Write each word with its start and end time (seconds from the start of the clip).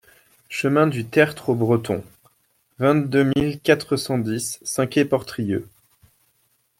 Chemin 0.49 0.87
du 0.87 1.05
Tertre 1.05 1.49
au 1.49 1.53
Breton, 1.53 2.03
vingt-deux 2.79 3.31
mille 3.35 3.59
quatre 3.59 3.97
cent 3.97 4.17
dix 4.17 4.57
Saint-Quay-Portrieux 4.63 5.67